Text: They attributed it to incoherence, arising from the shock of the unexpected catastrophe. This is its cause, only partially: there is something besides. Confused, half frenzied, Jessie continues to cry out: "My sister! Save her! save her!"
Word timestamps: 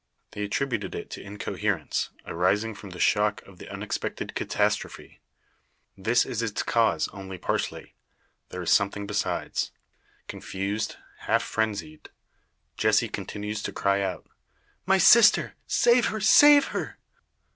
They 0.31 0.41
attributed 0.41 0.95
it 0.95 1.11
to 1.11 1.21
incoherence, 1.21 2.09
arising 2.25 2.73
from 2.73 2.89
the 2.89 2.99
shock 2.99 3.43
of 3.43 3.59
the 3.59 3.69
unexpected 3.69 4.33
catastrophe. 4.33 5.21
This 5.95 6.25
is 6.25 6.41
its 6.41 6.63
cause, 6.63 7.07
only 7.09 7.37
partially: 7.37 7.93
there 8.49 8.63
is 8.63 8.71
something 8.71 9.05
besides. 9.05 9.69
Confused, 10.27 10.95
half 11.27 11.43
frenzied, 11.43 12.09
Jessie 12.77 13.09
continues 13.09 13.61
to 13.61 13.71
cry 13.71 14.01
out: 14.01 14.25
"My 14.87 14.97
sister! 14.97 15.53
Save 15.67 16.07
her! 16.07 16.19
save 16.19 16.69
her!" 16.69 16.97